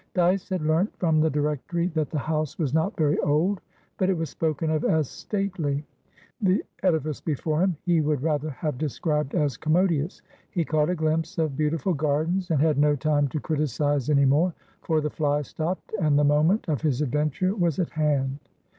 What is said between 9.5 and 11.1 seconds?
"commodious." He caught a